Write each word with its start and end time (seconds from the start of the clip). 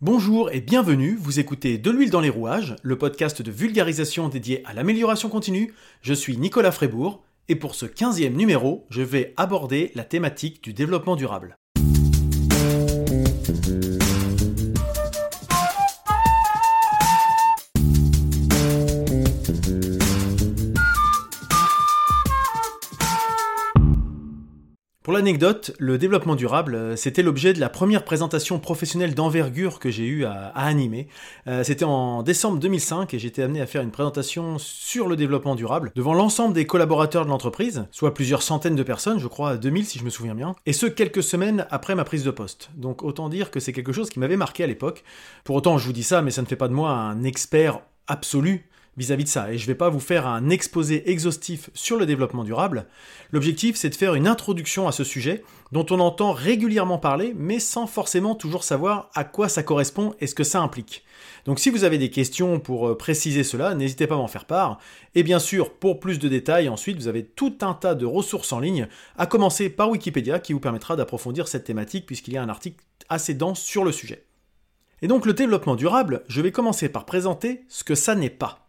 Bonjour 0.00 0.52
et 0.52 0.60
bienvenue, 0.60 1.16
vous 1.20 1.40
écoutez 1.40 1.76
De 1.76 1.90
l'huile 1.90 2.10
dans 2.10 2.20
les 2.20 2.30
rouages, 2.30 2.76
le 2.84 2.96
podcast 2.96 3.42
de 3.42 3.50
vulgarisation 3.50 4.28
dédié 4.28 4.62
à 4.64 4.72
l'amélioration 4.72 5.28
continue. 5.28 5.74
Je 6.02 6.14
suis 6.14 6.36
Nicolas 6.36 6.70
Frébourg 6.70 7.24
et 7.48 7.56
pour 7.56 7.74
ce 7.74 7.84
15e 7.84 8.34
numéro, 8.34 8.86
je 8.90 9.02
vais 9.02 9.34
aborder 9.36 9.90
la 9.96 10.04
thématique 10.04 10.62
du 10.62 10.72
développement 10.72 11.16
durable. 11.16 11.57
Pour 25.08 25.14
l'anecdote, 25.14 25.74
le 25.78 25.96
développement 25.96 26.34
durable, 26.34 26.74
euh, 26.74 26.94
c'était 26.94 27.22
l'objet 27.22 27.54
de 27.54 27.60
la 27.60 27.70
première 27.70 28.04
présentation 28.04 28.58
professionnelle 28.58 29.14
d'envergure 29.14 29.78
que 29.78 29.90
j'ai 29.90 30.04
eu 30.04 30.26
à, 30.26 30.48
animer. 30.48 31.08
Euh, 31.46 31.64
c'était 31.64 31.86
en 31.86 32.22
décembre 32.22 32.58
2005 32.58 33.14
et 33.14 33.18
j'étais 33.18 33.40
amené 33.40 33.62
à 33.62 33.66
faire 33.66 33.80
une 33.80 33.90
présentation 33.90 34.58
sur 34.58 35.08
le 35.08 35.16
développement 35.16 35.54
durable 35.54 35.92
devant 35.94 36.12
l'ensemble 36.12 36.52
des 36.52 36.66
collaborateurs 36.66 37.24
de 37.24 37.30
l'entreprise, 37.30 37.86
soit 37.90 38.12
plusieurs 38.12 38.42
centaines 38.42 38.76
de 38.76 38.82
personnes, 38.82 39.18
je 39.18 39.28
crois 39.28 39.56
2000 39.56 39.86
si 39.86 39.98
je 39.98 40.04
me 40.04 40.10
souviens 40.10 40.34
bien, 40.34 40.54
et 40.66 40.74
ce 40.74 40.84
quelques 40.84 41.22
semaines 41.22 41.66
après 41.70 41.94
ma 41.94 42.04
prise 42.04 42.22
de 42.22 42.30
poste. 42.30 42.68
Donc 42.76 43.02
autant 43.02 43.30
dire 43.30 43.50
que 43.50 43.60
c'est 43.60 43.72
quelque 43.72 43.92
chose 43.92 44.10
qui 44.10 44.20
m'avait 44.20 44.36
marqué 44.36 44.62
à 44.62 44.66
l'époque. 44.66 45.04
Pour 45.42 45.56
autant, 45.56 45.78
je 45.78 45.86
vous 45.86 45.94
dis 45.94 46.02
ça, 46.02 46.20
mais 46.20 46.30
ça 46.30 46.42
ne 46.42 46.46
fait 46.46 46.54
pas 46.54 46.68
de 46.68 46.74
moi 46.74 46.90
un 46.90 47.24
expert 47.24 47.80
absolu 48.08 48.68
vis-à-vis 48.98 49.24
de 49.24 49.28
ça. 49.28 49.52
Et 49.52 49.56
je 49.56 49.62
ne 49.62 49.68
vais 49.68 49.74
pas 49.74 49.88
vous 49.88 50.00
faire 50.00 50.26
un 50.26 50.50
exposé 50.50 51.10
exhaustif 51.10 51.70
sur 51.72 51.96
le 51.96 52.04
développement 52.04 52.44
durable. 52.44 52.86
L'objectif, 53.30 53.76
c'est 53.76 53.88
de 53.88 53.94
faire 53.94 54.14
une 54.14 54.26
introduction 54.26 54.88
à 54.88 54.92
ce 54.92 55.04
sujet 55.04 55.44
dont 55.72 55.86
on 55.90 56.00
entend 56.00 56.32
régulièrement 56.32 56.98
parler, 56.98 57.32
mais 57.36 57.60
sans 57.60 57.86
forcément 57.86 58.34
toujours 58.34 58.64
savoir 58.64 59.10
à 59.14 59.24
quoi 59.24 59.48
ça 59.48 59.62
correspond 59.62 60.14
et 60.20 60.26
ce 60.26 60.34
que 60.34 60.44
ça 60.44 60.60
implique. 60.60 61.04
Donc 61.44 61.60
si 61.60 61.70
vous 61.70 61.84
avez 61.84 61.98
des 61.98 62.10
questions 62.10 62.58
pour 62.58 62.88
euh, 62.88 62.98
préciser 62.98 63.44
cela, 63.44 63.74
n'hésitez 63.74 64.06
pas 64.06 64.16
à 64.16 64.18
m'en 64.18 64.28
faire 64.28 64.46
part. 64.46 64.78
Et 65.14 65.22
bien 65.22 65.38
sûr, 65.38 65.72
pour 65.74 66.00
plus 66.00 66.18
de 66.18 66.28
détails, 66.28 66.68
ensuite, 66.68 66.98
vous 66.98 67.08
avez 67.08 67.24
tout 67.24 67.56
un 67.60 67.74
tas 67.74 67.94
de 67.94 68.04
ressources 68.06 68.52
en 68.52 68.60
ligne, 68.60 68.88
à 69.16 69.26
commencer 69.26 69.70
par 69.70 69.90
Wikipédia, 69.90 70.40
qui 70.40 70.52
vous 70.52 70.60
permettra 70.60 70.96
d'approfondir 70.96 71.48
cette 71.48 71.64
thématique, 71.64 72.06
puisqu'il 72.06 72.34
y 72.34 72.36
a 72.36 72.42
un 72.42 72.48
article 72.48 72.84
assez 73.08 73.34
dense 73.34 73.60
sur 73.60 73.84
le 73.84 73.92
sujet. 73.92 74.24
Et 75.00 75.06
donc 75.06 75.26
le 75.26 75.32
développement 75.32 75.76
durable, 75.76 76.24
je 76.28 76.40
vais 76.40 76.50
commencer 76.50 76.88
par 76.88 77.04
présenter 77.04 77.64
ce 77.68 77.84
que 77.84 77.94
ça 77.94 78.14
n'est 78.14 78.30
pas. 78.30 78.67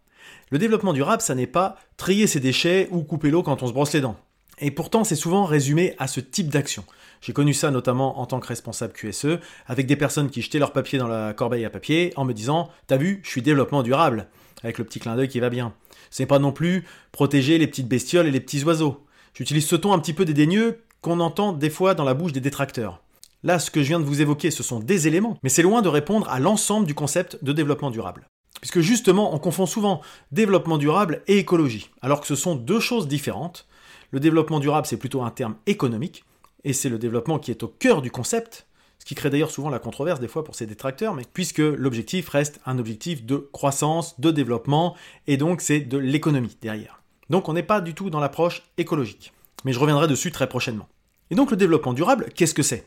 Le 0.50 0.58
développement 0.58 0.92
durable, 0.92 1.22
ça 1.22 1.34
n'est 1.34 1.46
pas 1.46 1.76
trier 1.96 2.26
ses 2.26 2.40
déchets 2.40 2.88
ou 2.90 3.02
couper 3.02 3.30
l'eau 3.30 3.42
quand 3.42 3.62
on 3.62 3.66
se 3.66 3.72
brosse 3.72 3.92
les 3.92 4.00
dents. 4.00 4.16
Et 4.58 4.70
pourtant, 4.70 5.04
c'est 5.04 5.16
souvent 5.16 5.44
résumé 5.44 5.94
à 5.98 6.06
ce 6.06 6.20
type 6.20 6.48
d'action. 6.48 6.84
J'ai 7.20 7.32
connu 7.32 7.54
ça 7.54 7.70
notamment 7.70 8.20
en 8.20 8.26
tant 8.26 8.40
que 8.40 8.46
responsable 8.46 8.92
QSE, 8.92 9.38
avec 9.66 9.86
des 9.86 9.96
personnes 9.96 10.30
qui 10.30 10.42
jetaient 10.42 10.58
leur 10.58 10.72
papier 10.72 10.98
dans 10.98 11.08
la 11.08 11.32
corbeille 11.32 11.64
à 11.64 11.70
papier 11.70 12.12
en 12.16 12.24
me 12.24 12.34
disant 12.34 12.70
T'as 12.86 12.96
vu, 12.96 13.20
je 13.22 13.30
suis 13.30 13.42
développement 13.42 13.82
durable, 13.82 14.28
avec 14.62 14.78
le 14.78 14.84
petit 14.84 15.00
clin 15.00 15.16
d'œil 15.16 15.28
qui 15.28 15.40
va 15.40 15.50
bien. 15.50 15.72
C'est 16.10 16.26
pas 16.26 16.38
non 16.38 16.52
plus 16.52 16.84
protéger 17.12 17.58
les 17.58 17.66
petites 17.66 17.88
bestioles 17.88 18.26
et 18.26 18.30
les 18.30 18.40
petits 18.40 18.64
oiseaux. 18.64 19.06
J'utilise 19.34 19.66
ce 19.66 19.76
ton 19.76 19.92
un 19.92 19.98
petit 19.98 20.12
peu 20.12 20.24
dédaigneux 20.24 20.82
qu'on 21.00 21.20
entend 21.20 21.52
des 21.52 21.70
fois 21.70 21.94
dans 21.94 22.04
la 22.04 22.14
bouche 22.14 22.32
des 22.32 22.40
détracteurs. 22.40 23.02
Là, 23.42 23.58
ce 23.58 23.70
que 23.70 23.82
je 23.82 23.88
viens 23.88 24.00
de 24.00 24.04
vous 24.04 24.20
évoquer, 24.20 24.50
ce 24.50 24.62
sont 24.62 24.80
des 24.80 25.06
éléments, 25.06 25.38
mais 25.42 25.48
c'est 25.48 25.62
loin 25.62 25.80
de 25.80 25.88
répondre 25.88 26.28
à 26.28 26.40
l'ensemble 26.40 26.86
du 26.86 26.94
concept 26.94 27.42
de 27.42 27.52
développement 27.52 27.90
durable. 27.90 28.28
Puisque 28.60 28.80
justement, 28.80 29.34
on 29.34 29.38
confond 29.38 29.66
souvent 29.66 30.02
développement 30.32 30.78
durable 30.78 31.22
et 31.26 31.38
écologie, 31.38 31.90
alors 32.02 32.20
que 32.20 32.26
ce 32.26 32.34
sont 32.34 32.56
deux 32.56 32.80
choses 32.80 33.08
différentes. 33.08 33.66
Le 34.10 34.20
développement 34.20 34.60
durable, 34.60 34.86
c'est 34.86 34.98
plutôt 34.98 35.22
un 35.22 35.30
terme 35.30 35.56
économique, 35.66 36.24
et 36.64 36.72
c'est 36.72 36.88
le 36.88 36.98
développement 36.98 37.38
qui 37.38 37.50
est 37.50 37.62
au 37.62 37.68
cœur 37.68 38.02
du 38.02 38.10
concept, 38.10 38.66
ce 38.98 39.06
qui 39.06 39.14
crée 39.14 39.30
d'ailleurs 39.30 39.50
souvent 39.50 39.70
la 39.70 39.78
controverse 39.78 40.20
des 40.20 40.28
fois 40.28 40.44
pour 40.44 40.54
ces 40.54 40.66
détracteurs, 40.66 41.14
mais 41.14 41.24
puisque 41.32 41.58
l'objectif 41.58 42.28
reste 42.28 42.60
un 42.66 42.78
objectif 42.78 43.24
de 43.24 43.48
croissance, 43.52 44.20
de 44.20 44.30
développement, 44.30 44.94
et 45.26 45.38
donc 45.38 45.62
c'est 45.62 45.80
de 45.80 45.96
l'économie 45.96 46.58
derrière. 46.60 47.02
Donc 47.30 47.48
on 47.48 47.54
n'est 47.54 47.62
pas 47.62 47.80
du 47.80 47.94
tout 47.94 48.10
dans 48.10 48.20
l'approche 48.20 48.62
écologique. 48.76 49.32
Mais 49.64 49.72
je 49.72 49.78
reviendrai 49.78 50.06
dessus 50.06 50.32
très 50.32 50.48
prochainement. 50.48 50.88
Et 51.30 51.34
donc 51.34 51.50
le 51.50 51.56
développement 51.56 51.94
durable, 51.94 52.26
qu'est-ce 52.34 52.54
que 52.54 52.62
c'est? 52.62 52.84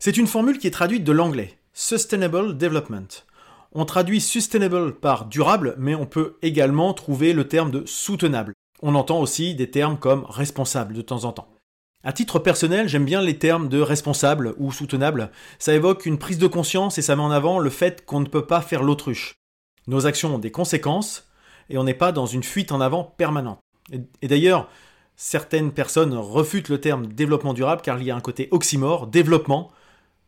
C'est 0.00 0.16
une 0.16 0.26
formule 0.26 0.58
qui 0.58 0.66
est 0.66 0.72
traduite 0.72 1.04
de 1.04 1.12
l'anglais, 1.12 1.56
Sustainable 1.72 2.56
Development. 2.56 3.24
On 3.76 3.84
traduit 3.84 4.20
sustainable 4.20 4.94
par 4.94 5.26
durable, 5.26 5.74
mais 5.78 5.96
on 5.96 6.06
peut 6.06 6.36
également 6.42 6.94
trouver 6.94 7.32
le 7.32 7.48
terme 7.48 7.72
de 7.72 7.84
soutenable. 7.86 8.54
On 8.82 8.94
entend 8.94 9.20
aussi 9.20 9.56
des 9.56 9.68
termes 9.68 9.98
comme 9.98 10.24
responsable 10.28 10.94
de 10.94 11.02
temps 11.02 11.24
en 11.24 11.32
temps. 11.32 11.48
À 12.04 12.12
titre 12.12 12.38
personnel, 12.38 12.88
j'aime 12.88 13.04
bien 13.04 13.20
les 13.20 13.36
termes 13.36 13.68
de 13.68 13.80
responsable 13.80 14.54
ou 14.58 14.70
soutenable. 14.70 15.32
Ça 15.58 15.74
évoque 15.74 16.06
une 16.06 16.18
prise 16.18 16.38
de 16.38 16.46
conscience 16.46 16.98
et 16.98 17.02
ça 17.02 17.16
met 17.16 17.22
en 17.22 17.32
avant 17.32 17.58
le 17.58 17.70
fait 17.70 18.04
qu'on 18.04 18.20
ne 18.20 18.28
peut 18.28 18.46
pas 18.46 18.60
faire 18.60 18.84
l'autruche. 18.84 19.34
Nos 19.88 20.06
actions 20.06 20.36
ont 20.36 20.38
des 20.38 20.52
conséquences 20.52 21.28
et 21.68 21.76
on 21.76 21.82
n'est 21.84 21.94
pas 21.94 22.12
dans 22.12 22.26
une 22.26 22.44
fuite 22.44 22.70
en 22.70 22.80
avant 22.80 23.02
permanente. 23.02 23.58
Et, 24.22 24.28
d'ailleurs, 24.28 24.68
certaines 25.16 25.72
personnes 25.72 26.14
refutent 26.14 26.68
le 26.68 26.80
terme 26.80 27.08
développement 27.08 27.54
durable 27.54 27.82
car 27.82 27.98
il 28.00 28.06
y 28.06 28.10
a 28.12 28.16
un 28.16 28.20
côté 28.20 28.48
oxymore, 28.52 29.08
développement 29.08 29.72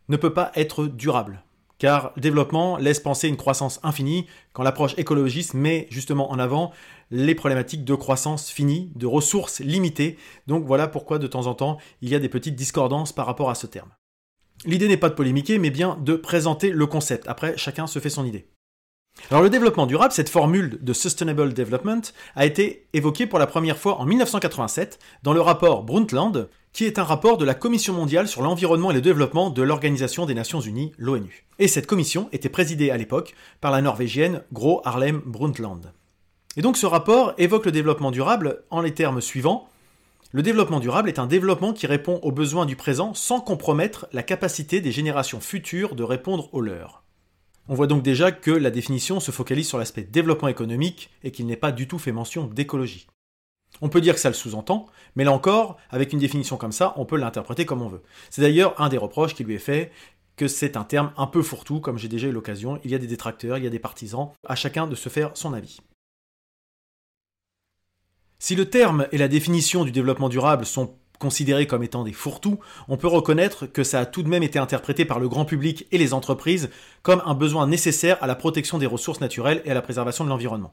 ne 0.08 0.16
peut 0.16 0.32
pas 0.32 0.50
être 0.56 0.86
durable 0.86 1.42
car 1.78 2.12
développement 2.16 2.76
laisse 2.76 3.00
penser 3.00 3.28
une 3.28 3.36
croissance 3.36 3.80
infinie, 3.82 4.26
quand 4.52 4.62
l'approche 4.62 4.94
écologiste 4.96 5.54
met 5.54 5.86
justement 5.90 6.30
en 6.30 6.38
avant 6.38 6.72
les 7.10 7.34
problématiques 7.34 7.84
de 7.84 7.94
croissance 7.94 8.50
finie, 8.50 8.92
de 8.96 9.06
ressources 9.06 9.60
limitées. 9.60 10.16
Donc 10.46 10.64
voilà 10.64 10.88
pourquoi 10.88 11.18
de 11.18 11.26
temps 11.26 11.46
en 11.46 11.54
temps 11.54 11.78
il 12.02 12.08
y 12.08 12.14
a 12.14 12.18
des 12.18 12.28
petites 12.28 12.56
discordances 12.56 13.12
par 13.12 13.26
rapport 13.26 13.50
à 13.50 13.54
ce 13.54 13.66
terme. 13.66 13.90
L'idée 14.64 14.88
n'est 14.88 14.96
pas 14.96 15.10
de 15.10 15.14
polémiquer, 15.14 15.58
mais 15.58 15.70
bien 15.70 15.98
de 16.00 16.14
présenter 16.14 16.70
le 16.70 16.86
concept. 16.86 17.28
Après, 17.28 17.56
chacun 17.56 17.86
se 17.86 17.98
fait 17.98 18.10
son 18.10 18.24
idée. 18.24 18.48
Alors 19.30 19.42
le 19.42 19.50
développement 19.50 19.86
durable, 19.86 20.12
cette 20.12 20.28
formule 20.28 20.78
de 20.80 20.92
Sustainable 20.92 21.52
Development, 21.52 22.00
a 22.36 22.46
été 22.46 22.86
évoquée 22.92 23.26
pour 23.26 23.40
la 23.40 23.48
première 23.48 23.76
fois 23.76 23.98
en 23.98 24.04
1987 24.04 25.00
dans 25.24 25.32
le 25.32 25.40
rapport 25.40 25.82
Brundtland, 25.82 26.48
qui 26.72 26.84
est 26.84 27.00
un 27.00 27.04
rapport 27.04 27.36
de 27.36 27.44
la 27.44 27.54
Commission 27.54 27.92
mondiale 27.92 28.28
sur 28.28 28.42
l'environnement 28.42 28.92
et 28.92 28.94
le 28.94 29.00
développement 29.00 29.50
de 29.50 29.62
l'Organisation 29.62 30.26
des 30.26 30.34
Nations 30.34 30.60
Unies, 30.60 30.92
l'ONU. 30.96 31.44
Et 31.58 31.66
cette 31.66 31.88
commission 31.88 32.28
était 32.32 32.48
présidée 32.48 32.90
à 32.90 32.96
l'époque 32.96 33.34
par 33.60 33.72
la 33.72 33.82
Norvégienne 33.82 34.42
Gro 34.52 34.80
Harlem 34.84 35.20
Brundtland. 35.24 35.92
Et 36.56 36.62
donc 36.62 36.76
ce 36.76 36.86
rapport 36.86 37.34
évoque 37.36 37.66
le 37.66 37.72
développement 37.72 38.12
durable 38.12 38.62
en 38.70 38.80
les 38.80 38.94
termes 38.94 39.20
suivants. 39.20 39.68
Le 40.30 40.42
développement 40.42 40.78
durable 40.78 41.08
est 41.08 41.18
un 41.18 41.26
développement 41.26 41.72
qui 41.72 41.86
répond 41.86 42.20
aux 42.22 42.32
besoins 42.32 42.66
du 42.66 42.76
présent 42.76 43.12
sans 43.14 43.40
compromettre 43.40 44.06
la 44.12 44.22
capacité 44.22 44.80
des 44.80 44.92
générations 44.92 45.40
futures 45.40 45.96
de 45.96 46.02
répondre 46.04 46.48
aux 46.52 46.60
leurs. 46.60 47.02
On 47.68 47.74
voit 47.74 47.86
donc 47.86 48.02
déjà 48.02 48.30
que 48.30 48.50
la 48.50 48.70
définition 48.70 49.18
se 49.18 49.32
focalise 49.32 49.68
sur 49.68 49.78
l'aspect 49.78 50.02
développement 50.02 50.48
économique 50.48 51.10
et 51.24 51.32
qu'il 51.32 51.46
n'est 51.46 51.56
pas 51.56 51.72
du 51.72 51.88
tout 51.88 51.98
fait 51.98 52.12
mention 52.12 52.46
d'écologie. 52.46 53.08
On 53.80 53.88
peut 53.88 54.00
dire 54.00 54.14
que 54.14 54.20
ça 54.20 54.28
le 54.28 54.34
sous-entend, 54.34 54.86
mais 55.16 55.24
là 55.24 55.32
encore, 55.32 55.76
avec 55.90 56.12
une 56.12 56.18
définition 56.18 56.56
comme 56.56 56.72
ça, 56.72 56.94
on 56.96 57.04
peut 57.04 57.16
l'interpréter 57.16 57.66
comme 57.66 57.82
on 57.82 57.88
veut. 57.88 58.02
C'est 58.30 58.42
d'ailleurs 58.42 58.80
un 58.80 58.88
des 58.88 58.98
reproches 58.98 59.34
qui 59.34 59.44
lui 59.44 59.54
est 59.54 59.58
fait, 59.58 59.90
que 60.36 60.48
c'est 60.48 60.76
un 60.76 60.84
terme 60.84 61.12
un 61.16 61.26
peu 61.26 61.42
fourre-tout, 61.42 61.80
comme 61.80 61.98
j'ai 61.98 62.08
déjà 62.08 62.28
eu 62.28 62.32
l'occasion, 62.32 62.80
il 62.84 62.90
y 62.90 62.94
a 62.94 62.98
des 62.98 63.06
détracteurs, 63.06 63.58
il 63.58 63.64
y 63.64 63.66
a 63.66 63.70
des 63.70 63.78
partisans, 63.78 64.30
à 64.46 64.54
chacun 64.54 64.86
de 64.86 64.94
se 64.94 65.08
faire 65.08 65.32
son 65.34 65.52
avis. 65.52 65.80
Si 68.38 68.54
le 68.54 68.68
terme 68.68 69.08
et 69.12 69.18
la 69.18 69.28
définition 69.28 69.84
du 69.84 69.92
développement 69.92 70.28
durable 70.28 70.66
sont 70.66 70.94
considérés 71.18 71.66
comme 71.66 71.82
étant 71.82 72.04
des 72.04 72.12
fourre-tout, 72.12 72.58
on 72.88 72.96
peut 72.96 73.06
reconnaître 73.06 73.66
que 73.66 73.84
ça 73.84 74.00
a 74.00 74.06
tout 74.06 74.22
de 74.22 74.28
même 74.28 74.42
été 74.42 74.58
interprété 74.58 75.04
par 75.04 75.18
le 75.18 75.28
grand 75.28 75.44
public 75.44 75.86
et 75.92 75.98
les 75.98 76.14
entreprises 76.14 76.70
comme 77.02 77.22
un 77.26 77.34
besoin 77.34 77.66
nécessaire 77.66 78.18
à 78.22 78.26
la 78.26 78.34
protection 78.34 78.78
des 78.78 78.86
ressources 78.86 79.20
naturelles 79.20 79.62
et 79.64 79.70
à 79.70 79.74
la 79.74 79.82
préservation 79.82 80.24
de 80.24 80.30
l'environnement. 80.30 80.72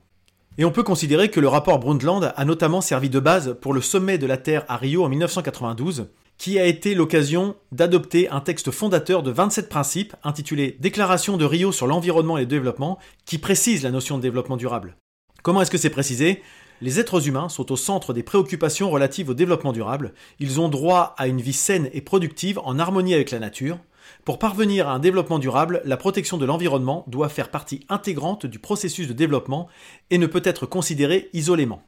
Et 0.57 0.65
on 0.65 0.71
peut 0.71 0.83
considérer 0.83 1.29
que 1.29 1.39
le 1.39 1.47
rapport 1.47 1.79
Brundtland 1.79 2.31
a 2.35 2.45
notamment 2.45 2.81
servi 2.81 3.09
de 3.09 3.19
base 3.19 3.57
pour 3.59 3.73
le 3.73 3.81
sommet 3.81 4.19
de 4.19 4.27
la 4.27 4.37
Terre 4.37 4.65
à 4.67 4.77
Rio 4.77 5.03
en 5.03 5.09
1992, 5.09 6.09
qui 6.37 6.59
a 6.59 6.65
été 6.65 6.93
l'occasion 6.93 7.55
d'adopter 7.71 8.29
un 8.29 8.39
texte 8.39 8.69
fondateur 8.69 9.23
de 9.23 9.31
27 9.31 9.67
principes 9.67 10.15
intitulé 10.23 10.77
Déclaration 10.79 11.37
de 11.37 11.45
Rio 11.45 11.71
sur 11.71 11.87
l'environnement 11.87 12.37
et 12.37 12.41
le 12.41 12.47
développement, 12.47 12.99
qui 13.25 13.39
précise 13.39 13.83
la 13.83 13.91
notion 13.91 14.17
de 14.17 14.21
développement 14.21 14.57
durable. 14.57 14.95
Comment 15.41 15.61
est-ce 15.61 15.71
que 15.71 15.77
c'est 15.77 15.89
précisé? 15.89 16.41
Les 16.83 16.99
êtres 16.99 17.29
humains 17.29 17.47
sont 17.47 17.71
au 17.71 17.77
centre 17.77 18.11
des 18.11 18.23
préoccupations 18.23 18.91
relatives 18.91 19.29
au 19.29 19.33
développement 19.33 19.71
durable, 19.71 20.13
ils 20.41 20.59
ont 20.59 20.67
droit 20.67 21.15
à 21.17 21.27
une 21.27 21.39
vie 21.39 21.53
saine 21.53 21.89
et 21.93 22.01
productive 22.01 22.59
en 22.59 22.77
harmonie 22.77 23.13
avec 23.13 23.31
la 23.31 23.39
nature, 23.39 23.79
pour 24.25 24.37
parvenir 24.37 24.89
à 24.89 24.91
un 24.91 24.99
développement 24.99 25.39
durable, 25.39 25.81
la 25.85 25.95
protection 25.95 26.35
de 26.35 26.43
l'environnement 26.43 27.05
doit 27.07 27.29
faire 27.29 27.51
partie 27.51 27.85
intégrante 27.87 28.45
du 28.45 28.59
processus 28.59 29.07
de 29.07 29.13
développement 29.13 29.69
et 30.09 30.17
ne 30.17 30.27
peut 30.27 30.41
être 30.43 30.65
considérée 30.65 31.29
isolément. 31.31 31.83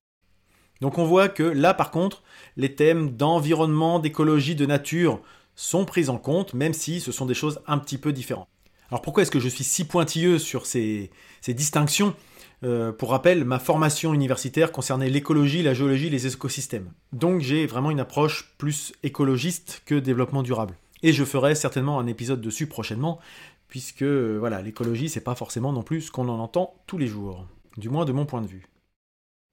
Donc 0.79 0.97
on 0.97 1.03
voit 1.03 1.27
que 1.27 1.43
là 1.43 1.73
par 1.73 1.91
contre, 1.91 2.23
les 2.55 2.73
thèmes 2.73 3.17
d'environnement, 3.17 3.99
d'écologie, 3.99 4.55
de 4.55 4.65
nature 4.65 5.19
sont 5.55 5.83
pris 5.83 6.07
en 6.07 6.17
compte, 6.17 6.53
même 6.53 6.71
si 6.71 7.01
ce 7.01 7.11
sont 7.11 7.25
des 7.25 7.33
choses 7.33 7.59
un 7.67 7.79
petit 7.79 7.97
peu 7.97 8.13
différentes. 8.13 8.47
Alors 8.89 9.01
pourquoi 9.01 9.23
est-ce 9.23 9.31
que 9.31 9.41
je 9.41 9.49
suis 9.49 9.65
si 9.65 9.83
pointilleux 9.83 10.39
sur 10.39 10.65
ces, 10.65 11.11
distinctions? 11.49 12.15
Euh, 12.63 12.91
Pour 12.91 13.11
rappel, 13.11 13.45
ma 13.45 13.59
formation 13.59 14.13
universitaire 14.13 14.71
concernait 14.71 15.09
l'écologie, 15.09 15.63
la 15.63 15.73
géologie, 15.73 16.09
les 16.09 16.27
écosystèmes. 16.27 16.91
Donc 17.13 17.41
j'ai 17.41 17.65
vraiment 17.65 17.91
une 17.91 17.99
approche 17.99 18.53
plus 18.57 18.93
écologiste 19.03 19.81
que 19.85 19.95
développement 19.95 20.43
durable. 20.43 20.75
Et 21.03 21.13
je 21.13 21.23
ferai 21.23 21.55
certainement 21.55 21.99
un 21.99 22.07
épisode 22.07 22.41
dessus 22.41 22.67
prochainement, 22.67 23.19
puisque 23.67 24.03
voilà, 24.03 24.61
l'écologie, 24.61 25.09
c'est 25.09 25.21
pas 25.21 25.35
forcément 25.35 25.71
non 25.71 25.83
plus 25.83 26.01
ce 26.01 26.11
qu'on 26.11 26.29
en 26.29 26.39
entend 26.39 26.73
tous 26.87 26.97
les 26.97 27.07
jours, 27.07 27.45
du 27.77 27.89
moins 27.89 28.05
de 28.05 28.11
mon 28.11 28.25
point 28.25 28.41
de 28.41 28.47
vue. 28.47 28.67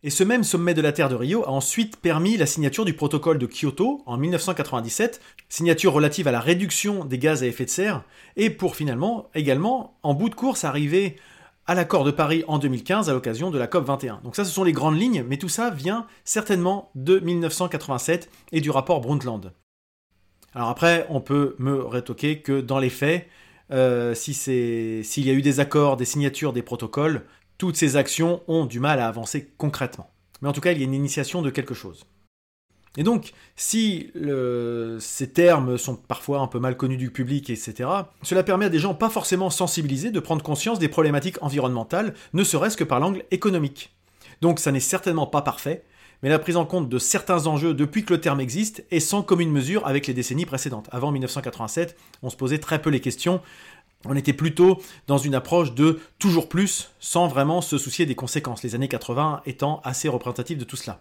Et 0.04 0.10
ce 0.10 0.24
même 0.24 0.42
sommet 0.42 0.74
de 0.74 0.82
la 0.82 0.90
Terre 0.90 1.08
de 1.08 1.14
Rio 1.14 1.44
a 1.44 1.50
ensuite 1.50 1.96
permis 1.96 2.36
la 2.36 2.46
signature 2.46 2.84
du 2.84 2.92
protocole 2.92 3.38
de 3.38 3.46
Kyoto 3.46 4.02
en 4.04 4.16
1997, 4.16 5.20
signature 5.48 5.92
relative 5.92 6.26
à 6.26 6.32
la 6.32 6.40
réduction 6.40 7.04
des 7.04 7.18
gaz 7.18 7.44
à 7.44 7.46
effet 7.46 7.64
de 7.64 7.70
serre, 7.70 8.02
et 8.34 8.50
pour 8.50 8.74
finalement 8.74 9.28
également, 9.36 9.96
en 10.02 10.14
bout 10.14 10.28
de 10.28 10.34
course, 10.34 10.64
arriver 10.64 11.18
à 11.66 11.74
l'accord 11.74 12.04
de 12.04 12.10
Paris 12.10 12.44
en 12.48 12.58
2015 12.58 13.08
à 13.08 13.12
l'occasion 13.12 13.50
de 13.50 13.58
la 13.58 13.66
COP 13.66 13.86
21. 13.86 14.20
Donc 14.24 14.36
ça, 14.36 14.44
ce 14.44 14.50
sont 14.50 14.64
les 14.64 14.72
grandes 14.72 14.98
lignes, 14.98 15.24
mais 15.28 15.36
tout 15.36 15.48
ça 15.48 15.70
vient 15.70 16.06
certainement 16.24 16.90
de 16.94 17.18
1987 17.20 18.30
et 18.52 18.60
du 18.60 18.70
rapport 18.70 19.00
Brundtland. 19.00 19.52
Alors 20.54 20.68
après, 20.68 21.06
on 21.08 21.20
peut 21.20 21.56
me 21.58 21.82
rétoquer 21.82 22.40
que 22.40 22.60
dans 22.60 22.78
les 22.78 22.90
faits, 22.90 23.26
euh, 23.70 24.14
s'il 24.14 25.04
y 25.24 25.30
a 25.30 25.32
eu 25.32 25.42
des 25.42 25.60
accords, 25.60 25.96
des 25.96 26.04
signatures, 26.04 26.52
des 26.52 26.62
protocoles, 26.62 27.24
toutes 27.58 27.76
ces 27.76 27.96
actions 27.96 28.42
ont 28.48 28.66
du 28.66 28.80
mal 28.80 28.98
à 29.00 29.08
avancer 29.08 29.52
concrètement. 29.56 30.10
Mais 30.40 30.48
en 30.48 30.52
tout 30.52 30.60
cas, 30.60 30.72
il 30.72 30.78
y 30.78 30.82
a 30.82 30.84
une 30.84 30.94
initiation 30.94 31.42
de 31.42 31.50
quelque 31.50 31.74
chose. 31.74 32.04
Et 32.96 33.02
donc, 33.02 33.32
si 33.56 34.10
ces 35.00 35.30
termes 35.30 35.78
sont 35.78 35.96
parfois 35.96 36.40
un 36.40 36.46
peu 36.46 36.58
mal 36.58 36.76
connus 36.76 36.98
du 36.98 37.10
public, 37.10 37.48
etc., 37.48 37.88
cela 38.22 38.42
permet 38.42 38.66
à 38.66 38.68
des 38.68 38.78
gens 38.78 38.94
pas 38.94 39.08
forcément 39.08 39.50
sensibilisés 39.50 40.10
de 40.10 40.20
prendre 40.20 40.42
conscience 40.42 40.78
des 40.78 40.88
problématiques 40.88 41.42
environnementales, 41.42 42.14
ne 42.34 42.44
serait-ce 42.44 42.76
que 42.76 42.84
par 42.84 43.00
l'angle 43.00 43.24
économique. 43.30 43.94
Donc 44.42 44.58
ça 44.58 44.72
n'est 44.72 44.80
certainement 44.80 45.26
pas 45.26 45.42
parfait, 45.42 45.84
mais 46.22 46.28
la 46.28 46.38
prise 46.38 46.56
en 46.56 46.66
compte 46.66 46.88
de 46.88 46.98
certains 46.98 47.46
enjeux 47.46 47.74
depuis 47.74 48.04
que 48.04 48.12
le 48.12 48.20
terme 48.20 48.40
existe 48.40 48.84
est 48.90 49.00
sans 49.00 49.22
commune 49.22 49.50
mesure 49.50 49.86
avec 49.86 50.06
les 50.06 50.14
décennies 50.14 50.46
précédentes. 50.46 50.88
Avant 50.92 51.12
1987, 51.12 51.96
on 52.22 52.30
se 52.30 52.36
posait 52.36 52.58
très 52.58 52.82
peu 52.82 52.90
les 52.90 53.00
questions 53.00 53.40
on 54.04 54.16
était 54.16 54.32
plutôt 54.32 54.80
dans 55.06 55.18
une 55.18 55.34
approche 55.34 55.74
de 55.74 56.00
toujours 56.18 56.48
plus, 56.48 56.90
sans 56.98 57.28
vraiment 57.28 57.60
se 57.60 57.78
soucier 57.78 58.06
des 58.06 58.14
conséquences, 58.14 58.62
les 58.62 58.74
années 58.74 58.88
80 58.88 59.42
étant 59.46 59.80
assez 59.84 60.08
représentatives 60.08 60.58
de 60.58 60.64
tout 60.64 60.76
cela. 60.76 61.00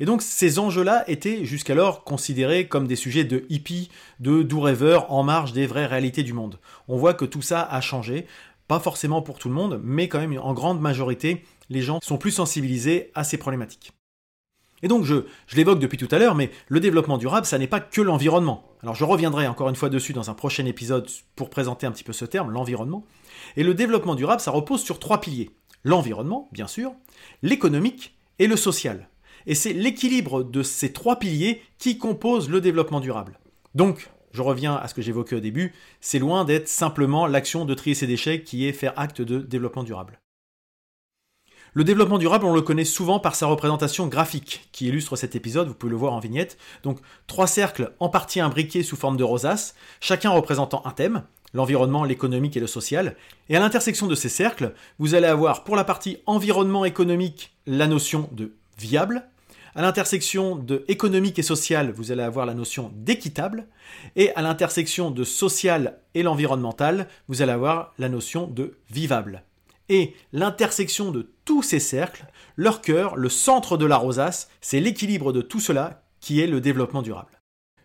Et 0.00 0.04
donc 0.04 0.22
ces 0.22 0.58
enjeux-là 0.58 1.04
étaient 1.08 1.44
jusqu'alors 1.44 2.04
considérés 2.04 2.66
comme 2.68 2.86
des 2.86 2.96
sujets 2.96 3.24
de 3.24 3.44
hippie, 3.48 3.90
de 4.20 4.42
doux 4.42 4.60
rêveurs 4.60 5.12
en 5.12 5.22
marge 5.22 5.52
des 5.52 5.66
vraies 5.66 5.86
réalités 5.86 6.22
du 6.22 6.32
monde. 6.32 6.58
On 6.88 6.96
voit 6.96 7.14
que 7.14 7.24
tout 7.24 7.42
ça 7.42 7.62
a 7.62 7.80
changé, 7.80 8.26
pas 8.68 8.80
forcément 8.80 9.22
pour 9.22 9.38
tout 9.38 9.48
le 9.48 9.54
monde, 9.54 9.80
mais 9.82 10.08
quand 10.08 10.20
même 10.20 10.38
en 10.38 10.54
grande 10.54 10.80
majorité, 10.80 11.44
les 11.70 11.82
gens 11.82 12.00
sont 12.02 12.18
plus 12.18 12.30
sensibilisés 12.30 13.10
à 13.14 13.24
ces 13.24 13.36
problématiques. 13.36 13.92
Et 14.82 14.88
donc 14.88 15.04
je, 15.04 15.24
l'évoque 15.54 15.78
depuis 15.78 15.96
tout 15.96 16.08
à 16.10 16.18
l'heure, 16.18 16.34
mais 16.34 16.50
le 16.68 16.78
développement 16.80 17.16
durable, 17.16 17.46
ça 17.46 17.58
n'est 17.58 17.66
pas 17.66 17.80
que 17.80 18.02
l'environnement. 18.02 18.64
Alors 18.82 18.94
je 18.94 19.04
reviendrai 19.04 19.46
encore 19.46 19.70
une 19.70 19.76
fois 19.76 19.88
dessus 19.88 20.12
dans 20.12 20.28
un 20.28 20.34
prochain 20.34 20.66
épisode 20.66 21.08
pour 21.36 21.48
présenter 21.48 21.86
un 21.86 21.90
petit 21.90 22.04
peu 22.04 22.12
ce 22.12 22.26
terme, 22.26 22.50
l'environnement. 22.50 23.04
Et 23.56 23.62
le 23.62 23.72
développement 23.72 24.14
durable, 24.14 24.42
ça 24.42 24.50
repose 24.50 24.82
sur 24.82 24.98
trois 24.98 25.20
piliers. 25.20 25.50
L'environnement, 25.84 26.48
bien 26.52 26.66
sûr, 26.66 26.92
l'économique 27.42 28.14
et 28.38 28.46
le 28.46 28.56
social. 28.56 29.08
Et 29.46 29.54
c'est 29.54 29.72
l'équilibre 29.72 30.42
de 30.42 30.62
ces 30.62 30.92
trois 30.92 31.18
piliers 31.18 31.62
qui 31.78 31.98
composent 31.98 32.48
le 32.48 32.60
développement 32.60 33.00
durable. 33.00 33.38
Donc, 33.74 34.10
je 34.32 34.42
reviens 34.42 34.74
à 34.74 34.88
ce 34.88 34.94
que 34.94 35.02
j'évoquais 35.02 35.36
au 35.36 35.40
début, 35.40 35.72
c'est 36.00 36.18
loin 36.18 36.44
d'être 36.44 36.68
simplement 36.68 37.26
l'action 37.26 37.64
de 37.64 37.74
trier 37.74 37.94
ses 37.94 38.06
déchets 38.06 38.42
qui 38.42 38.66
est 38.66 38.72
faire 38.72 38.92
acte 38.96 39.22
de 39.22 39.38
développement 39.38 39.84
durable. 39.84 40.18
Le 41.76 41.82
développement 41.82 42.18
durable, 42.18 42.44
on 42.44 42.54
le 42.54 42.62
connaît 42.62 42.84
souvent 42.84 43.18
par 43.18 43.34
sa 43.34 43.46
représentation 43.46 44.06
graphique, 44.06 44.68
qui 44.70 44.86
illustre 44.86 45.16
cet 45.16 45.34
épisode, 45.34 45.66
vous 45.66 45.74
pouvez 45.74 45.90
le 45.90 45.96
voir 45.96 46.12
en 46.12 46.20
vignette. 46.20 46.56
Donc 46.84 46.98
trois 47.26 47.48
cercles 47.48 47.92
en 47.98 48.08
partie 48.08 48.40
imbriqués 48.40 48.84
sous 48.84 48.96
forme 48.96 49.16
de 49.16 49.24
rosaces, 49.24 49.74
chacun 50.00 50.30
représentant 50.30 50.82
un 50.84 50.92
thème, 50.92 51.24
l'environnement, 51.52 52.04
l'économique 52.04 52.56
et 52.56 52.60
le 52.60 52.68
social. 52.68 53.16
Et 53.48 53.56
à 53.56 53.60
l'intersection 53.60 54.06
de 54.06 54.14
ces 54.14 54.28
cercles, 54.28 54.72
vous 55.00 55.16
allez 55.16 55.26
avoir 55.26 55.64
pour 55.64 55.74
la 55.74 55.82
partie 55.82 56.18
environnement 56.26 56.84
économique 56.84 57.56
la 57.66 57.88
notion 57.88 58.28
de 58.30 58.52
viable, 58.78 59.28
à 59.74 59.82
l'intersection 59.82 60.56
de 60.56 60.84
économique 60.88 61.38
et 61.38 61.42
social, 61.42 61.90
vous 61.90 62.12
allez 62.12 62.22
avoir 62.22 62.46
la 62.46 62.54
notion 62.54 62.92
d'équitable. 62.94 63.66
Et 64.16 64.34
à 64.34 64.42
l'intersection 64.42 65.10
de 65.10 65.24
social 65.24 65.98
et 66.14 66.22
l'environnemental, 66.22 67.08
vous 67.28 67.42
allez 67.42 67.52
avoir 67.52 67.92
la 67.98 68.08
notion 68.08 68.46
de 68.46 68.76
vivable 68.90 69.42
et 69.88 70.14
l'intersection 70.32 71.10
de 71.10 71.30
tous 71.44 71.62
ces 71.62 71.80
cercles, 71.80 72.26
leur 72.56 72.80
cœur, 72.80 73.16
le 73.16 73.28
centre 73.28 73.76
de 73.76 73.86
la 73.86 73.96
rosace, 73.96 74.48
c'est 74.60 74.80
l'équilibre 74.80 75.32
de 75.32 75.42
tout 75.42 75.60
cela 75.60 76.02
qui 76.20 76.40
est 76.40 76.46
le 76.46 76.60
développement 76.60 77.02
durable. 77.02 77.38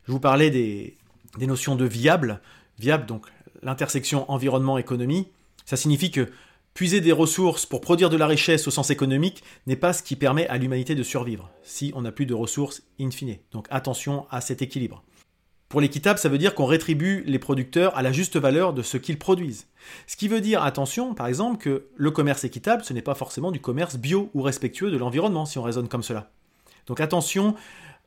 Je 0.05 0.11
vous 0.11 0.19
parlais 0.19 0.49
des, 0.49 0.97
notions 1.39 1.75
de 1.75 1.85
viable. 1.85 2.41
Viable, 2.79 3.05
donc 3.05 3.27
l'intersection 3.61 4.29
environnement-économie, 4.31 5.27
ça 5.65 5.75
signifie 5.75 6.11
que 6.11 6.29
puiser 6.79 7.01
des 7.01 7.11
ressources 7.11 7.65
pour 7.65 7.81
produire 7.81 8.09
de 8.09 8.15
la 8.15 8.25
richesse 8.25 8.65
au 8.65 8.71
sens 8.71 8.89
économique 8.89 9.43
n'est 9.67 9.75
pas 9.75 9.91
ce 9.91 10.01
qui 10.01 10.15
permet 10.15 10.47
à 10.47 10.55
l'humanité 10.55 10.95
de 10.95 11.03
survivre, 11.03 11.51
si 11.61 11.91
on 11.93 12.03
n'a 12.03 12.13
plus 12.13 12.25
de 12.25 12.33
ressources 12.33 12.83
in 13.01 13.11
fine. 13.11 13.35
Donc 13.51 13.67
attention 13.69 14.25
à 14.31 14.39
cet 14.39 14.61
équilibre. 14.61 15.03
Pour 15.67 15.81
l'équitable, 15.81 16.19
ça 16.19 16.29
veut 16.29 16.37
dire 16.37 16.55
qu'on 16.55 16.65
rétribue 16.65 17.21
les 17.27 17.37
producteurs 17.37 17.97
à 17.97 18.01
la 18.01 18.13
juste 18.13 18.37
valeur 18.37 18.71
de 18.71 18.81
ce 18.81 18.95
qu'ils 18.95 19.19
produisent. 19.19 19.67
Ce 20.07 20.15
qui 20.15 20.29
veut 20.29 20.39
dire, 20.39 20.63
attention, 20.63 21.13
par 21.13 21.27
exemple, 21.27 21.57
que 21.57 21.87
le 21.97 22.11
commerce 22.11 22.45
équitable, 22.45 22.85
ce 22.85 22.93
n'est 22.93 23.01
pas 23.01 23.13
forcément 23.13 23.51
du 23.51 23.59
commerce 23.59 23.97
bio 23.97 24.29
ou 24.33 24.41
respectueux 24.41 24.89
de 24.89 24.95
l'environnement, 24.95 25.45
si 25.45 25.57
on 25.57 25.63
raisonne 25.63 25.89
comme 25.89 26.01
cela. 26.01 26.31
Donc 26.87 27.01
attention 27.01 27.55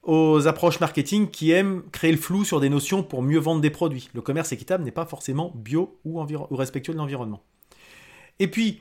aux 0.02 0.46
approches 0.46 0.80
marketing 0.80 1.28
qui 1.28 1.50
aiment 1.50 1.82
créer 1.92 2.12
le 2.12 2.16
flou 2.16 2.46
sur 2.46 2.58
des 2.58 2.70
notions 2.70 3.02
pour 3.02 3.20
mieux 3.20 3.38
vendre 3.38 3.60
des 3.60 3.68
produits. 3.68 4.08
Le 4.14 4.22
commerce 4.22 4.50
équitable 4.50 4.82
n'est 4.82 4.92
pas 4.92 5.04
forcément 5.04 5.52
bio 5.54 5.98
ou, 6.06 6.22
ou 6.22 6.56
respectueux 6.56 6.94
de 6.94 6.98
l'environnement. 6.98 7.42
Et 8.38 8.48
puis, 8.48 8.80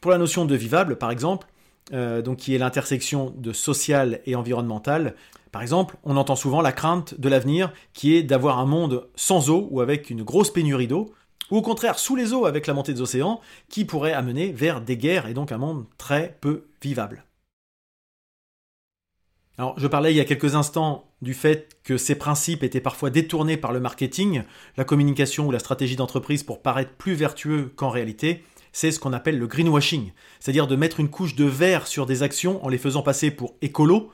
pour 0.00 0.10
la 0.10 0.18
notion 0.18 0.44
de 0.44 0.54
vivable, 0.54 0.96
par 0.96 1.10
exemple, 1.10 1.46
euh, 1.92 2.22
donc 2.22 2.38
qui 2.38 2.54
est 2.54 2.58
l'intersection 2.58 3.34
de 3.36 3.52
social 3.52 4.20
et 4.24 4.36
environnemental. 4.36 5.16
Par 5.50 5.60
exemple, 5.60 5.96
on 6.04 6.16
entend 6.16 6.36
souvent 6.36 6.60
la 6.60 6.70
crainte 6.70 7.18
de 7.18 7.28
l'avenir 7.28 7.72
qui 7.94 8.14
est 8.14 8.22
d'avoir 8.22 8.60
un 8.60 8.66
monde 8.66 9.08
sans 9.16 9.50
eau 9.50 9.66
ou 9.72 9.80
avec 9.80 10.08
une 10.08 10.22
grosse 10.22 10.52
pénurie 10.52 10.86
d'eau, 10.86 11.12
ou 11.50 11.56
au 11.56 11.62
contraire 11.62 11.98
sous 11.98 12.14
les 12.14 12.32
eaux 12.32 12.46
avec 12.46 12.68
la 12.68 12.74
montée 12.74 12.94
des 12.94 13.00
océans, 13.00 13.40
qui 13.68 13.84
pourrait 13.84 14.12
amener 14.12 14.52
vers 14.52 14.80
des 14.80 14.96
guerres 14.96 15.26
et 15.26 15.34
donc 15.34 15.50
un 15.50 15.58
monde 15.58 15.84
très 15.98 16.38
peu 16.40 16.68
vivable. 16.80 17.24
Alors, 19.58 19.74
je 19.76 19.88
parlais 19.88 20.12
il 20.12 20.16
y 20.16 20.20
a 20.20 20.24
quelques 20.24 20.54
instants 20.54 21.10
du 21.22 21.34
fait 21.34 21.76
que 21.82 21.98
ces 21.98 22.14
principes 22.14 22.62
étaient 22.62 22.80
parfois 22.80 23.10
détournés 23.10 23.56
par 23.56 23.72
le 23.72 23.80
marketing, 23.80 24.44
la 24.76 24.84
communication 24.84 25.48
ou 25.48 25.50
la 25.50 25.58
stratégie 25.58 25.96
d'entreprise 25.96 26.44
pour 26.44 26.62
paraître 26.62 26.92
plus 26.92 27.14
vertueux 27.14 27.72
qu'en 27.74 27.90
réalité 27.90 28.44
c'est 28.72 28.92
ce 28.92 29.00
qu'on 29.00 29.12
appelle 29.12 29.38
le 29.38 29.46
greenwashing, 29.46 30.12
c'est-à-dire 30.38 30.66
de 30.66 30.76
mettre 30.76 31.00
une 31.00 31.08
couche 31.08 31.34
de 31.34 31.44
verre 31.44 31.86
sur 31.86 32.06
des 32.06 32.22
actions 32.22 32.64
en 32.64 32.68
les 32.68 32.78
faisant 32.78 33.02
passer 33.02 33.30
pour 33.30 33.54
écolo. 33.62 34.10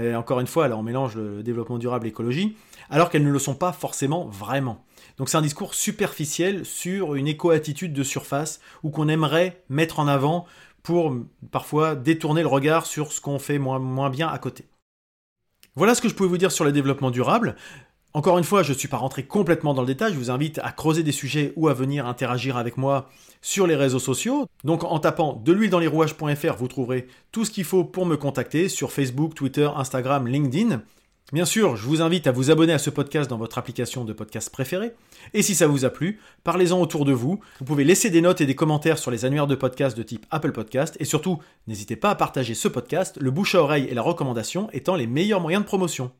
Et 0.00 0.14
encore 0.14 0.40
une 0.40 0.46
fois, 0.46 0.68
là, 0.68 0.76
on 0.76 0.82
mélange 0.82 1.16
le 1.16 1.42
développement 1.42 1.78
durable 1.78 2.06
et 2.06 2.10
l'écologie, 2.10 2.56
alors 2.90 3.10
qu'elles 3.10 3.24
ne 3.24 3.30
le 3.30 3.38
sont 3.38 3.56
pas 3.56 3.72
forcément 3.72 4.26
vraiment. 4.26 4.84
Donc 5.16 5.28
c'est 5.28 5.36
un 5.36 5.42
discours 5.42 5.74
superficiel 5.74 6.64
sur 6.64 7.14
une 7.14 7.26
éco-attitude 7.26 7.92
de 7.92 8.02
surface 8.02 8.60
ou 8.82 8.90
qu'on 8.90 9.08
aimerait 9.08 9.62
mettre 9.68 9.98
en 9.98 10.06
avant 10.06 10.46
pour 10.82 11.14
parfois 11.50 11.94
détourner 11.94 12.42
le 12.42 12.48
regard 12.48 12.86
sur 12.86 13.12
ce 13.12 13.20
qu'on 13.20 13.38
fait 13.38 13.58
moins, 13.58 13.78
moins 13.78 14.10
bien 14.10 14.28
à 14.28 14.38
côté. 14.38 14.64
Voilà 15.76 15.94
ce 15.94 16.00
que 16.00 16.08
je 16.08 16.14
pouvais 16.14 16.28
vous 16.28 16.38
dire 16.38 16.52
sur 16.52 16.64
le 16.64 16.72
développement 16.72 17.10
durable. 17.10 17.56
Encore 18.12 18.38
une 18.38 18.44
fois, 18.44 18.64
je 18.64 18.72
ne 18.72 18.78
suis 18.78 18.88
pas 18.88 18.96
rentré 18.96 19.22
complètement 19.22 19.72
dans 19.72 19.82
le 19.82 19.86
détail, 19.86 20.12
je 20.12 20.18
vous 20.18 20.32
invite 20.32 20.58
à 20.64 20.72
creuser 20.72 21.04
des 21.04 21.12
sujets 21.12 21.52
ou 21.54 21.68
à 21.68 21.74
venir 21.74 22.06
interagir 22.06 22.56
avec 22.56 22.76
moi 22.76 23.08
sur 23.40 23.68
les 23.68 23.76
réseaux 23.76 24.00
sociaux. 24.00 24.46
Donc 24.64 24.82
en 24.82 24.98
tapant 24.98 25.34
de 25.34 25.52
l'huile 25.52 25.70
dans 25.70 25.78
les 25.78 25.86
rouages.fr, 25.86 26.56
vous 26.58 26.66
trouverez 26.66 27.06
tout 27.30 27.44
ce 27.44 27.52
qu'il 27.52 27.62
faut 27.62 27.84
pour 27.84 28.06
me 28.06 28.16
contacter 28.16 28.68
sur 28.68 28.90
Facebook, 28.90 29.34
Twitter, 29.34 29.68
Instagram, 29.76 30.26
LinkedIn. 30.26 30.82
Bien 31.32 31.44
sûr, 31.44 31.76
je 31.76 31.86
vous 31.86 32.02
invite 32.02 32.26
à 32.26 32.32
vous 32.32 32.50
abonner 32.50 32.72
à 32.72 32.78
ce 32.78 32.90
podcast 32.90 33.30
dans 33.30 33.38
votre 33.38 33.58
application 33.58 34.04
de 34.04 34.12
podcast 34.12 34.50
préférée. 34.50 34.90
Et 35.32 35.42
si 35.42 35.54
ça 35.54 35.68
vous 35.68 35.84
a 35.84 35.90
plu, 35.90 36.18
parlez-en 36.42 36.80
autour 36.80 37.04
de 37.04 37.12
vous. 37.12 37.38
Vous 37.60 37.64
pouvez 37.64 37.84
laisser 37.84 38.10
des 38.10 38.20
notes 38.20 38.40
et 38.40 38.46
des 38.46 38.56
commentaires 38.56 38.98
sur 38.98 39.12
les 39.12 39.24
annuaires 39.24 39.46
de 39.46 39.54
podcast 39.54 39.96
de 39.96 40.02
type 40.02 40.26
Apple 40.32 40.50
Podcast. 40.50 40.96
Et 40.98 41.04
surtout, 41.04 41.38
n'hésitez 41.68 41.94
pas 41.94 42.10
à 42.10 42.16
partager 42.16 42.54
ce 42.54 42.66
podcast, 42.66 43.18
le 43.20 43.30
bouche 43.30 43.54
à 43.54 43.62
oreille 43.62 43.86
et 43.88 43.94
la 43.94 44.02
recommandation 44.02 44.68
étant 44.72 44.96
les 44.96 45.06
meilleurs 45.06 45.40
moyens 45.40 45.62
de 45.62 45.68
promotion. 45.68 46.10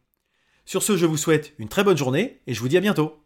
Sur 0.65 0.83
ce, 0.83 0.97
je 0.97 1.07
vous 1.07 1.17
souhaite 1.17 1.55
une 1.59 1.69
très 1.69 1.85
bonne 1.85 1.97
journée 1.97 2.41
et 2.47 2.55
je 2.55 2.61
vous 2.61 2.69
dis 2.69 2.77
à 2.77 2.81
bientôt. 2.81 3.21